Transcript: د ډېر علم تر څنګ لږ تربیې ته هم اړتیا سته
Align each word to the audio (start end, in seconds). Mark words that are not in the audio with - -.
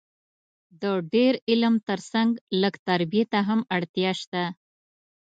د 0.81 0.83
ډېر 1.13 1.33
علم 1.49 1.75
تر 1.87 1.99
څنګ 2.11 2.31
لږ 2.61 2.73
تربیې 2.87 3.23
ته 3.31 3.39
هم 3.47 3.59
اړتیا 3.75 4.11
سته 4.21 4.43